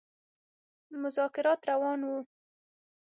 [1.01, 2.19] مذاکرات روان وه.